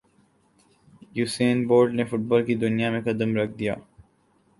[1.17, 3.75] Usain bolt نے football کی دنیا میں قدم رکھ دیا